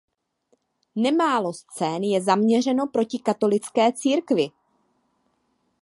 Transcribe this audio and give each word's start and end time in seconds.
Nemálo 0.95 1.53
scén 1.53 2.03
je 2.03 2.21
zaměřeno 2.21 2.87
proti 2.87 3.19
katolické 3.19 3.91
církvi. 3.93 4.47